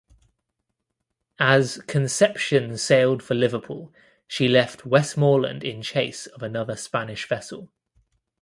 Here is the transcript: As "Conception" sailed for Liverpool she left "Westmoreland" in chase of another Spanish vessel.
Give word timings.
As 1.37 1.77
"Conception" 1.85 2.75
sailed 2.79 3.21
for 3.21 3.35
Liverpool 3.35 3.93
she 4.25 4.47
left 4.47 4.83
"Westmoreland" 4.83 5.63
in 5.63 5.83
chase 5.83 6.25
of 6.25 6.41
another 6.41 6.75
Spanish 6.75 7.27
vessel. 7.29 7.69